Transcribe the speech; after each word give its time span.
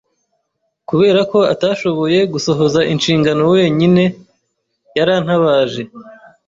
Kubera 0.89 1.21
ko 1.31 1.39
atashoboye 1.53 2.19
gusohoza 2.33 2.79
inshingano 2.93 3.43
wenyine, 3.55 4.03
yarantabaje. 4.97 5.81